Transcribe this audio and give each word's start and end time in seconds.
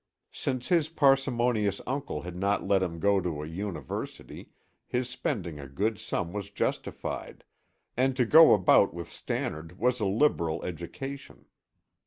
Since 0.31 0.69
his 0.69 0.89
parsimonious 0.89 1.79
uncle 1.85 2.23
had 2.23 2.35
not 2.35 2.65
let 2.67 2.81
him 2.81 2.99
go 2.99 3.21
to 3.21 3.43
a 3.43 3.47
university, 3.47 4.49
his 4.87 5.07
spending 5.07 5.59
a 5.59 5.67
good 5.67 5.99
sum 5.99 6.33
was 6.33 6.49
justified, 6.49 7.43
and 7.95 8.15
to 8.17 8.25
go 8.25 8.55
about 8.55 8.95
with 8.95 9.09
Stannard 9.09 9.77
was 9.77 9.99
a 9.99 10.07
liberal 10.07 10.63
education. 10.65 11.45